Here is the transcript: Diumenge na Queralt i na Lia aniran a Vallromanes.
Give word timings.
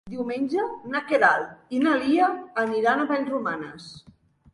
Diumenge 0.11 0.63
na 0.93 1.01
Queralt 1.11 1.75
i 1.79 1.81
na 1.83 1.93
Lia 2.05 2.31
aniran 2.63 3.05
a 3.05 3.05
Vallromanes. 3.13 3.87